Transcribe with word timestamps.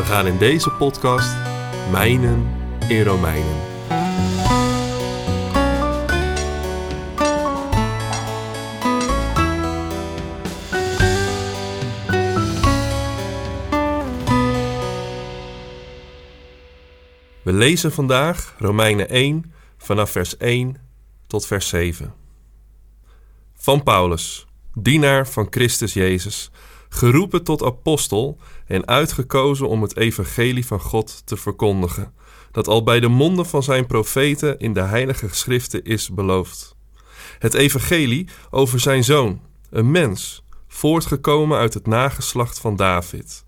We 0.00 0.06
gaan 0.06 0.26
in 0.26 0.38
deze 0.38 0.70
podcast 0.70 1.36
mijnen 1.90 2.46
in 2.88 3.02
Romeinen. 3.02 3.56
We 17.42 17.52
lezen 17.52 17.92
vandaag 17.92 18.54
Romeinen 18.58 19.08
1 19.08 19.52
vanaf 19.78 20.10
vers 20.10 20.36
1 20.36 20.76
tot 21.26 21.46
vers 21.46 21.68
7. 21.68 22.14
Van 23.54 23.82
Paulus, 23.82 24.46
dienaar 24.74 25.28
van 25.28 25.46
Christus 25.50 25.92
Jezus, 25.92 26.50
geroepen 26.92 27.44
tot 27.44 27.62
apostel 27.62 28.38
en 28.66 28.86
uitgekozen 28.86 29.68
om 29.68 29.82
het 29.82 29.96
evangelie 29.96 30.66
van 30.66 30.80
God 30.80 31.22
te 31.24 31.36
verkondigen, 31.36 32.14
dat 32.50 32.68
al 32.68 32.82
bij 32.82 33.00
de 33.00 33.08
monden 33.08 33.46
van 33.46 33.62
zijn 33.62 33.86
profeten 33.86 34.58
in 34.58 34.72
de 34.72 34.82
heilige 34.82 35.28
geschriften 35.28 35.84
is 35.84 36.10
beloofd. 36.10 36.76
Het 37.38 37.54
evangelie 37.54 38.28
over 38.50 38.80
zijn 38.80 39.04
zoon, 39.04 39.40
een 39.70 39.90
mens, 39.90 40.42
voortgekomen 40.68 41.58
uit 41.58 41.74
het 41.74 41.86
nageslacht 41.86 42.58
van 42.58 42.76
David, 42.76 43.44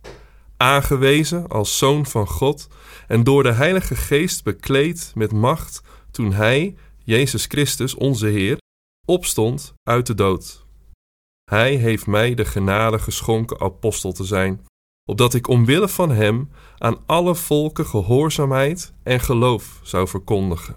aangewezen 0.56 1.48
als 1.48 1.78
zoon 1.78 2.06
van 2.06 2.26
God 2.26 2.68
en 3.06 3.24
door 3.24 3.42
de 3.42 3.52
Heilige 3.52 3.96
Geest 3.96 4.44
bekleed 4.44 5.12
met 5.14 5.32
macht 5.32 5.82
toen 6.10 6.32
Hij, 6.32 6.74
Jezus 7.04 7.46
Christus, 7.46 7.94
onze 7.94 8.26
Heer, 8.26 8.56
opstond 9.06 9.74
uit 9.82 10.06
de 10.06 10.14
dood. 10.14 10.61
Hij 11.44 11.74
heeft 11.74 12.06
mij 12.06 12.34
de 12.34 12.44
genade 12.44 12.98
geschonken 12.98 13.60
apostel 13.60 14.12
te 14.12 14.24
zijn, 14.24 14.66
opdat 15.04 15.34
ik 15.34 15.48
omwille 15.48 15.88
van 15.88 16.10
Hem 16.10 16.50
aan 16.78 17.06
alle 17.06 17.34
volken 17.34 17.86
gehoorzaamheid 17.86 18.92
en 19.02 19.20
geloof 19.20 19.80
zou 19.82 20.08
verkondigen. 20.08 20.76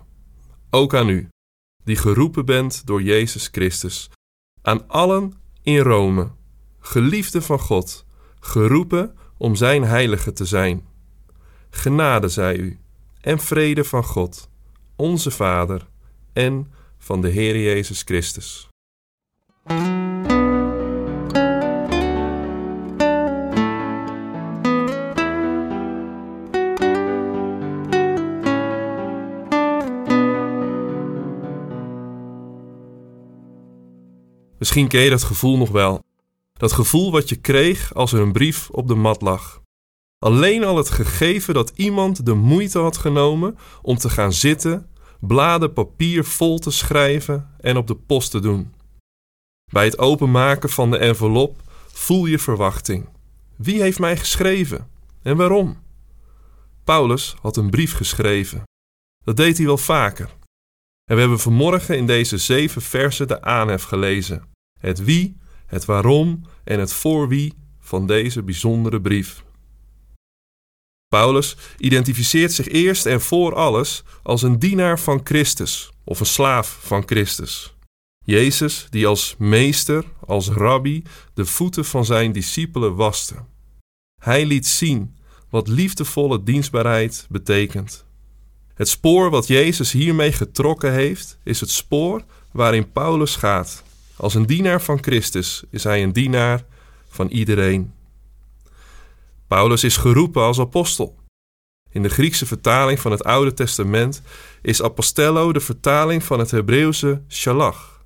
Ook 0.69 0.95
aan 0.95 1.09
u, 1.09 1.27
die 1.83 1.95
geroepen 1.95 2.45
bent 2.45 2.85
door 2.85 3.01
Jezus 3.01 3.47
Christus, 3.51 4.09
aan 4.61 4.87
allen 4.87 5.33
in 5.61 5.79
Rome, 5.79 6.31
geliefde 6.79 7.41
van 7.41 7.59
God, 7.59 8.05
geroepen 8.39 9.15
om 9.37 9.55
Zijn 9.55 9.83
heilige 9.83 10.33
te 10.33 10.45
zijn 10.45 10.93
Genade 11.75 12.29
zij 12.29 12.57
u 12.57 12.79
en 13.21 13.39
vrede 13.39 13.83
van 13.83 14.03
God, 14.03 14.49
onze 14.95 15.31
Vader 15.31 15.87
en 16.33 16.71
van 16.97 17.21
de 17.21 17.29
Heer 17.29 17.59
Jezus 17.59 18.01
Christus. 18.01 18.67
Misschien 34.65 34.87
ken 34.87 35.01
je 35.01 35.09
dat 35.09 35.23
gevoel 35.23 35.57
nog 35.57 35.69
wel. 35.69 36.03
Dat 36.53 36.71
gevoel 36.71 37.11
wat 37.11 37.29
je 37.29 37.35
kreeg 37.35 37.93
als 37.93 38.13
er 38.13 38.19
een 38.19 38.31
brief 38.31 38.69
op 38.69 38.87
de 38.87 38.95
mat 38.95 39.21
lag. 39.21 39.61
Alleen 40.19 40.63
al 40.63 40.77
het 40.77 40.89
gegeven 40.89 41.53
dat 41.53 41.71
iemand 41.75 42.25
de 42.25 42.33
moeite 42.33 42.79
had 42.79 42.97
genomen 42.97 43.57
om 43.81 43.97
te 43.97 44.09
gaan 44.09 44.33
zitten, 44.33 44.89
bladen 45.19 45.73
papier 45.73 46.23
vol 46.23 46.59
te 46.59 46.71
schrijven 46.71 47.49
en 47.59 47.77
op 47.77 47.87
de 47.87 47.95
post 47.95 48.31
te 48.31 48.39
doen. 48.39 48.73
Bij 49.71 49.85
het 49.85 49.97
openmaken 49.97 50.69
van 50.69 50.91
de 50.91 50.97
envelop 50.97 51.61
voel 51.87 52.25
je 52.25 52.39
verwachting. 52.39 53.09
Wie 53.55 53.81
heeft 53.81 53.99
mij 53.99 54.17
geschreven 54.17 54.89
en 55.21 55.37
waarom? 55.37 55.77
Paulus 56.83 57.35
had 57.41 57.57
een 57.57 57.69
brief 57.69 57.93
geschreven. 57.93 58.63
Dat 59.23 59.37
deed 59.37 59.57
hij 59.57 59.65
wel 59.65 59.77
vaker. 59.77 60.29
En 61.03 61.15
we 61.15 61.19
hebben 61.21 61.39
vanmorgen 61.39 61.97
in 61.97 62.05
deze 62.05 62.37
zeven 62.37 62.81
versen 62.81 63.27
de 63.27 63.41
aanhef 63.41 63.83
gelezen. 63.83 64.53
Het 64.85 65.03
wie, 65.03 65.37
het 65.65 65.85
waarom 65.85 66.41
en 66.63 66.79
het 66.79 66.93
voor 66.93 67.27
wie 67.27 67.53
van 67.79 68.07
deze 68.07 68.43
bijzondere 68.43 69.01
brief. 69.01 69.43
Paulus 71.07 71.57
identificeert 71.77 72.53
zich 72.53 72.67
eerst 72.67 73.05
en 73.05 73.21
voor 73.21 73.55
alles 73.55 74.03
als 74.23 74.41
een 74.41 74.59
dienaar 74.59 74.99
van 74.99 75.21
Christus 75.23 75.91
of 76.03 76.19
een 76.19 76.25
slaaf 76.25 76.77
van 76.81 77.03
Christus. 77.05 77.75
Jezus 78.25 78.87
die 78.89 79.07
als 79.07 79.35
meester, 79.37 80.05
als 80.25 80.49
rabbi, 80.49 81.03
de 81.33 81.45
voeten 81.45 81.85
van 81.85 82.05
zijn 82.05 82.31
discipelen 82.31 82.95
waste. 82.95 83.35
Hij 84.21 84.45
liet 84.45 84.67
zien 84.67 85.17
wat 85.49 85.67
liefdevolle 85.67 86.43
dienstbaarheid 86.43 87.25
betekent. 87.29 88.05
Het 88.73 88.89
spoor 88.89 89.29
wat 89.29 89.47
Jezus 89.47 89.91
hiermee 89.91 90.31
getrokken 90.31 90.93
heeft, 90.93 91.37
is 91.43 91.59
het 91.59 91.69
spoor 91.69 92.23
waarin 92.51 92.91
Paulus 92.91 93.35
gaat. 93.35 93.84
Als 94.17 94.33
een 94.33 94.45
dienaar 94.45 94.81
van 94.81 95.03
Christus 95.03 95.63
is 95.69 95.83
hij 95.83 96.03
een 96.03 96.13
dienaar 96.13 96.65
van 97.07 97.27
iedereen. 97.27 97.93
Paulus 99.47 99.83
is 99.83 99.97
geroepen 99.97 100.41
als 100.41 100.59
apostel. 100.59 101.15
In 101.89 102.01
de 102.01 102.09
Griekse 102.09 102.45
vertaling 102.45 102.99
van 102.99 103.11
het 103.11 103.23
Oude 103.23 103.53
Testament 103.53 104.21
is 104.61 104.81
apostello 104.81 105.53
de 105.53 105.59
vertaling 105.59 106.23
van 106.23 106.39
het 106.39 106.51
Hebreeuwse 106.51 107.21
shalach. 107.27 108.03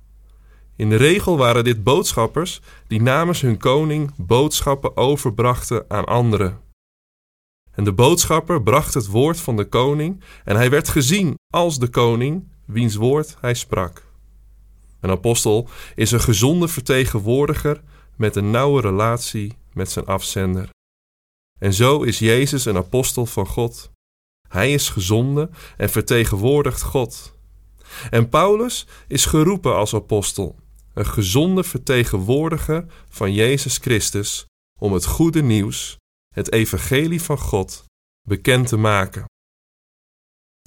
In 0.76 0.88
de 0.88 0.96
regel 0.96 1.36
waren 1.36 1.64
dit 1.64 1.84
boodschappers 1.84 2.60
die 2.86 3.02
namens 3.02 3.40
hun 3.40 3.58
koning 3.58 4.12
boodschappen 4.16 4.96
overbrachten 4.96 5.84
aan 5.88 6.04
anderen. 6.04 6.60
En 7.70 7.84
de 7.84 7.92
boodschapper 7.92 8.62
bracht 8.62 8.94
het 8.94 9.06
woord 9.06 9.40
van 9.40 9.56
de 9.56 9.64
koning 9.64 10.22
en 10.44 10.56
hij 10.56 10.70
werd 10.70 10.88
gezien 10.88 11.34
als 11.54 11.78
de 11.78 11.88
koning 11.88 12.48
wiens 12.64 12.94
woord 12.94 13.36
hij 13.40 13.54
sprak. 13.54 14.09
Een 15.00 15.10
apostel 15.10 15.68
is 15.94 16.10
een 16.10 16.20
gezonde 16.20 16.68
vertegenwoordiger 16.68 17.82
met 18.16 18.36
een 18.36 18.50
nauwe 18.50 18.80
relatie 18.80 19.56
met 19.72 19.90
zijn 19.90 20.06
afzender. 20.06 20.68
En 21.58 21.74
zo 21.74 22.02
is 22.02 22.18
Jezus 22.18 22.64
een 22.64 22.76
apostel 22.76 23.26
van 23.26 23.46
God. 23.46 23.90
Hij 24.48 24.72
is 24.72 24.88
gezonden 24.88 25.50
en 25.76 25.90
vertegenwoordigt 25.90 26.82
God. 26.82 27.38
En 28.10 28.28
Paulus 28.28 28.86
is 29.08 29.26
geroepen 29.26 29.74
als 29.74 29.94
apostel, 29.94 30.58
een 30.94 31.06
gezonde 31.06 31.64
vertegenwoordiger 31.64 32.86
van 33.08 33.32
Jezus 33.32 33.76
Christus, 33.76 34.46
om 34.78 34.92
het 34.92 35.06
goede 35.06 35.42
nieuws, 35.42 35.96
het 36.34 36.52
evangelie 36.52 37.22
van 37.22 37.38
God, 37.38 37.84
bekend 38.28 38.68
te 38.68 38.76
maken. 38.76 39.24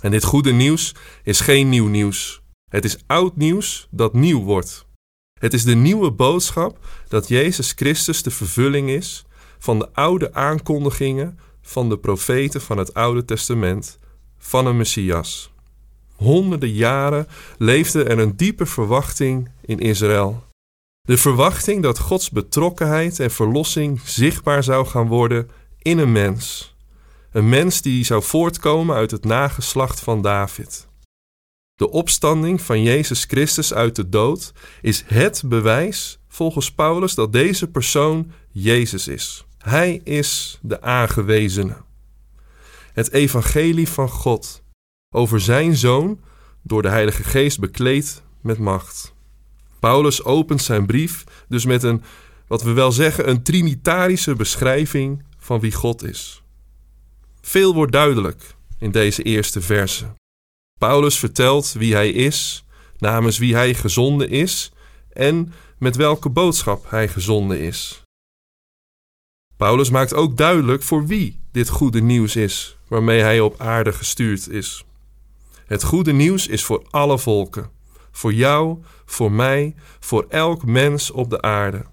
En 0.02 0.12
dit 0.12 0.24
goede 0.24 0.52
nieuws 0.52 0.96
is 1.24 1.40
geen 1.40 1.70
nieuw 1.70 1.88
nieuws. 1.88 2.43
Het 2.74 2.86
is 2.86 2.98
oud 3.08 3.36
nieuws 3.36 3.88
dat 3.92 4.14
nieuw 4.14 4.44
wordt. 4.44 4.86
Het 5.40 5.54
is 5.54 5.64
de 5.64 5.76
nieuwe 5.76 6.12
boodschap 6.12 6.78
dat 7.08 7.28
Jezus 7.28 7.72
Christus 7.72 8.24
de 8.24 8.32
vervulling 8.32 8.90
is 8.90 9.26
van 9.60 9.80
de 9.80 9.94
oude 9.94 10.34
aankondigingen 10.34 11.40
van 11.62 11.90
de 11.90 11.98
profeten 11.98 12.62
van 12.62 12.78
het 12.78 12.94
Oude 12.94 13.26
Testament 13.26 14.00
van 14.38 14.66
een 14.66 14.78
Messias. 14.78 15.54
Honderden 16.16 16.72
jaren 16.72 17.28
leefde 17.58 18.04
er 18.04 18.20
een 18.20 18.36
diepe 18.36 18.66
verwachting 18.66 19.52
in 19.62 19.80
Israël. 19.80 20.44
De 21.02 21.18
verwachting 21.18 21.84
dat 21.84 22.00
Gods 22.00 22.30
betrokkenheid 22.30 23.20
en 23.20 23.32
verlossing 23.32 24.02
zichtbaar 24.04 24.64
zou 24.64 24.86
gaan 24.86 25.08
worden 25.08 25.50
in 25.82 25.98
een 25.98 26.12
mens. 26.12 26.76
Een 27.32 27.50
mens 27.50 27.82
die 27.82 28.06
zou 28.06 28.24
voortkomen 28.24 28.96
uit 28.96 29.12
het 29.12 29.24
nageslacht 29.26 30.00
van 30.00 30.22
David. 30.22 30.92
De 31.76 31.90
opstanding 31.90 32.62
van 32.62 32.84
Jezus 32.84 33.24
Christus 33.24 33.74
uit 33.74 33.96
de 33.96 34.10
dood 34.10 34.54
is 34.82 35.04
het 35.08 35.44
bewijs, 35.46 36.20
volgens 36.28 36.72
Paulus, 36.72 37.16
dat 37.16 37.34
deze 37.34 37.68
persoon 37.68 38.32
Jezus 38.52 39.08
is. 39.08 39.46
Hij 39.58 40.02
is 40.04 40.60
de 40.62 40.82
aangewezene. 40.82 41.76
Het 42.94 43.12
evangelie 43.12 43.88
van 43.88 44.10
God 44.10 44.64
over 45.10 45.42
zijn 45.42 45.76
zoon 45.76 46.20
door 46.62 46.82
de 46.82 46.90
Heilige 46.90 47.24
Geest 47.24 47.60
bekleed 47.60 48.22
met 48.42 48.58
macht. 48.58 49.14
Paulus 49.80 50.24
opent 50.24 50.62
zijn 50.62 50.86
brief 50.86 51.24
dus 51.48 51.66
met 51.66 51.84
een 51.84 52.04
wat 52.48 52.64
we 52.64 52.72
wel 52.72 52.92
zeggen 52.92 53.30
een 53.30 53.44
trinitarische 53.44 54.36
beschrijving 54.36 55.24
van 55.38 55.60
wie 55.60 55.72
God 55.72 56.04
is. 56.04 56.44
Veel 57.42 57.74
wordt 57.74 57.92
duidelijk 57.92 58.56
in 58.80 58.92
deze 58.92 59.24
eerste 59.24 59.62
verse. 59.62 60.06
Paulus 60.84 61.20
vertelt 61.20 61.72
wie 61.72 61.94
hij 61.94 62.10
is, 62.10 62.66
namens 62.98 63.38
wie 63.38 63.56
hij 63.56 63.74
gezonden 63.74 64.30
is 64.30 64.72
en 65.14 65.54
met 65.78 65.96
welke 65.96 66.30
boodschap 66.30 66.90
hij 66.90 67.08
gezonden 67.08 67.60
is. 67.60 68.04
Paulus 69.58 69.90
maakt 69.90 70.14
ook 70.14 70.38
duidelijk 70.38 70.84
voor 70.84 71.06
wie 71.06 71.42
dit 71.52 71.70
goede 71.70 72.02
nieuws 72.02 72.36
is 72.36 72.78
waarmee 72.88 73.22
hij 73.22 73.40
op 73.40 73.60
aarde 73.60 73.94
gestuurd 73.94 74.50
is. 74.50 74.86
Het 75.66 75.84
goede 75.84 76.14
nieuws 76.14 76.48
is 76.48 76.64
voor 76.64 76.86
alle 76.90 77.20
volken, 77.20 77.70
voor 78.12 78.34
jou, 78.34 78.84
voor 79.06 79.32
mij, 79.32 79.76
voor 80.00 80.26
elk 80.30 80.66
mens 80.66 81.12
op 81.12 81.30
de 81.30 81.42
aarde. 81.42 81.86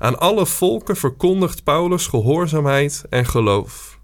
Aan 0.00 0.18
alle 0.18 0.46
volken 0.46 0.96
verkondigt 0.96 1.64
Paulus 1.64 2.06
gehoorzaamheid 2.06 3.04
en 3.10 3.26
geloof. 3.26 3.98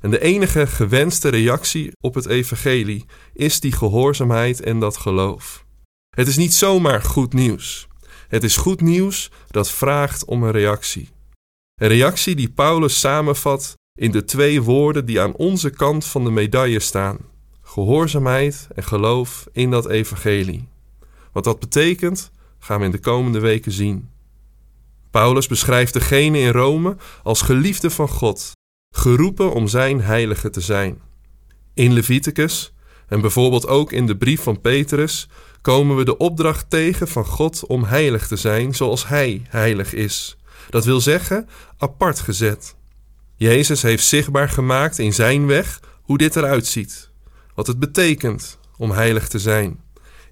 En 0.00 0.10
de 0.10 0.20
enige 0.20 0.66
gewenste 0.66 1.28
reactie 1.28 1.92
op 2.00 2.14
het 2.14 2.26
evangelie 2.26 3.04
is 3.32 3.60
die 3.60 3.72
gehoorzaamheid 3.72 4.60
en 4.60 4.80
dat 4.80 4.96
geloof. 4.96 5.64
Het 6.10 6.28
is 6.28 6.36
niet 6.36 6.54
zomaar 6.54 7.02
goed 7.02 7.32
nieuws. 7.32 7.88
Het 8.28 8.44
is 8.44 8.56
goed 8.56 8.80
nieuws 8.80 9.30
dat 9.50 9.70
vraagt 9.70 10.24
om 10.24 10.42
een 10.42 10.50
reactie. 10.50 11.08
Een 11.74 11.88
reactie 11.88 12.34
die 12.34 12.50
Paulus 12.50 13.00
samenvat 13.00 13.76
in 13.98 14.10
de 14.10 14.24
twee 14.24 14.62
woorden 14.62 15.06
die 15.06 15.20
aan 15.20 15.34
onze 15.34 15.70
kant 15.70 16.04
van 16.04 16.24
de 16.24 16.30
medaille 16.30 16.80
staan: 16.80 17.18
gehoorzaamheid 17.62 18.68
en 18.74 18.84
geloof 18.84 19.46
in 19.52 19.70
dat 19.70 19.88
evangelie. 19.88 20.68
Wat 21.32 21.44
dat 21.44 21.60
betekent, 21.60 22.30
gaan 22.58 22.78
we 22.78 22.84
in 22.84 22.90
de 22.90 22.98
komende 22.98 23.38
weken 23.38 23.72
zien. 23.72 24.10
Paulus 25.10 25.46
beschrijft 25.46 25.92
degene 25.92 26.38
in 26.38 26.50
Rome 26.50 26.96
als 27.22 27.42
geliefde 27.42 27.90
van 27.90 28.08
God, 28.08 28.50
geroepen 28.90 29.52
om 29.52 29.68
zijn 29.68 30.00
heilige 30.00 30.50
te 30.50 30.60
zijn. 30.60 31.00
In 31.74 31.92
Leviticus 31.92 32.72
en 33.08 33.20
bijvoorbeeld 33.20 33.66
ook 33.66 33.92
in 33.92 34.06
de 34.06 34.16
brief 34.16 34.42
van 34.42 34.60
Petrus 34.60 35.28
komen 35.60 35.96
we 35.96 36.04
de 36.04 36.16
opdracht 36.16 36.70
tegen 36.70 37.08
van 37.08 37.24
God 37.24 37.66
om 37.66 37.84
heilig 37.84 38.26
te 38.26 38.36
zijn 38.36 38.74
zoals 38.74 39.08
Hij 39.08 39.42
heilig 39.48 39.94
is. 39.94 40.36
Dat 40.70 40.84
wil 40.84 41.00
zeggen, 41.00 41.48
apart 41.78 42.20
gezet. 42.20 42.76
Jezus 43.36 43.82
heeft 43.82 44.04
zichtbaar 44.04 44.48
gemaakt 44.48 44.98
in 44.98 45.14
Zijn 45.14 45.46
weg 45.46 45.80
hoe 46.02 46.18
dit 46.18 46.36
eruit 46.36 46.66
ziet, 46.66 47.10
wat 47.54 47.66
het 47.66 47.78
betekent 47.78 48.58
om 48.76 48.90
heilig 48.90 49.28
te 49.28 49.38
zijn. 49.38 49.80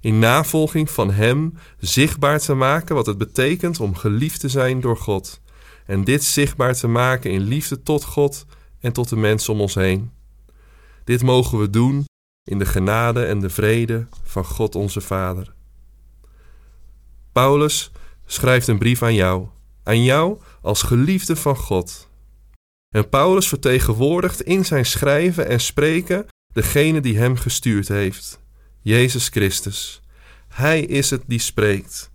In 0.00 0.19
navolging 0.19 0.91
van 0.91 1.11
Hem 1.11 1.55
zichtbaar 1.79 2.38
te 2.38 2.55
maken 2.55 2.94
wat 2.94 3.06
het 3.06 3.19
betekent 3.19 3.81
om 3.81 3.94
geliefd 3.94 4.41
te 4.41 4.49
zijn 4.49 4.81
door 4.81 4.97
God. 4.97 5.41
En 5.87 6.05
dit 6.05 6.25
zichtbaar 6.25 6.75
te 6.75 6.87
maken 6.87 7.31
in 7.31 7.41
liefde 7.41 7.83
tot 7.83 8.05
God 8.05 8.47
en 8.81 8.93
tot 8.93 9.09
de 9.09 9.17
mensen 9.17 9.53
om 9.53 9.61
ons 9.61 9.75
heen. 9.75 10.11
Dit 11.05 11.23
mogen 11.23 11.59
we 11.59 11.71
doen 11.71 12.05
in 12.44 12.59
de 12.59 12.67
genade 12.67 13.25
en 13.25 13.41
de 13.41 13.50
vrede 13.50 14.06
van 14.23 14.44
God 14.44 14.75
onze 14.75 15.00
Vader. 15.00 15.55
Paulus 17.33 17.91
schrijft 18.27 18.67
een 18.67 18.79
brief 18.79 19.03
aan 19.03 19.15
jou, 19.15 19.47
aan 19.83 20.03
jou 20.03 20.41
als 20.62 20.83
geliefde 20.83 21.37
van 21.37 21.56
God. 21.56 22.09
En 22.94 23.09
Paulus 23.09 23.49
vertegenwoordigt 23.49 24.41
in 24.41 24.65
zijn 24.65 24.87
schrijven 24.87 25.49
en 25.49 25.61
spreken 25.61 26.27
degene 26.53 27.00
die 27.00 27.19
hem 27.19 27.37
gestuurd 27.37 27.89
heeft, 27.89 28.41
Jezus 28.81 29.29
Christus. 29.29 30.00
Hij 30.49 30.81
is 30.81 31.11
het 31.11 31.23
die 31.27 31.39
spreekt 31.39 32.11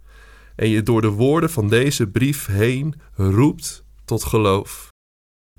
en 0.62 0.70
je 0.70 0.84
door 0.84 1.02
de 1.02 1.10
woorden 1.10 1.50
van 1.50 1.70
deze 1.70 2.08
brief 2.08 2.46
heen 2.46 3.02
roept 3.16 3.84
tot 4.06 4.24
geloof, 4.24 4.90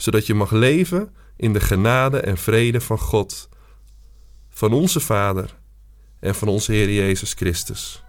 zodat 0.01 0.27
je 0.27 0.35
mag 0.35 0.51
leven 0.51 1.15
in 1.37 1.53
de 1.53 1.61
genade 1.61 2.21
en 2.21 2.39
vrede 2.39 2.81
van 2.81 2.99
God 2.99 3.49
van 4.49 4.73
onze 4.73 5.01
Vader 5.01 5.59
en 6.21 6.35
van 6.35 6.49
onze 6.49 6.73
Heer 6.73 6.91
Jezus 6.93 7.33
Christus. 7.33 8.03